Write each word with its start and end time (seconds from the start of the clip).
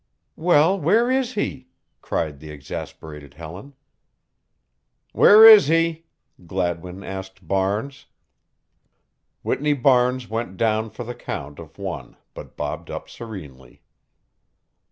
"Well, 0.35 0.79
where 0.79 1.11
is 1.11 1.35
he?" 1.35 1.67
cried 2.01 2.39
the 2.39 2.49
exasperated 2.49 3.35
Helen. 3.35 3.75
"Where 5.13 5.45
is 5.47 5.67
he?" 5.67 6.05
Gladwin 6.47 7.03
asked 7.03 7.47
Barnes. 7.47 8.07
Whitney 9.43 9.73
Barnes 9.73 10.27
went 10.27 10.57
down 10.57 10.89
for 10.89 11.03
the 11.03 11.13
count 11.13 11.59
of 11.59 11.77
one 11.77 12.17
but 12.33 12.57
bobbed 12.57 12.89
up 12.89 13.09
serenely. 13.11 13.83